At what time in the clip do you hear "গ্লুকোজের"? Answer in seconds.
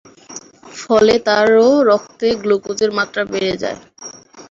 2.43-2.91